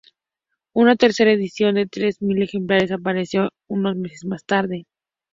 [0.73, 4.87] Una tercera edición de tres mil ejemplares apareció unos meses más tarde.